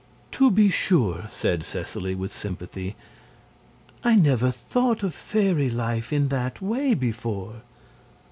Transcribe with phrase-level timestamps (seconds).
[0.31, 2.95] "To be sure!" said Seseley, with sympathy.
[4.03, 7.61] "I never thought of fairy life in that way before.